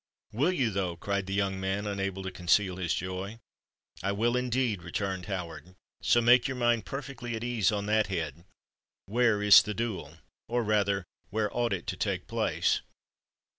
[0.33, 3.37] "Will you, though?" cried the young man, unable to conceal his joy.
[4.01, 8.43] "I will indeed," returned Howard: "so make your mind perfectly easy on that head.
[9.05, 12.81] Where is the duel—or rather, where ought it to take place?"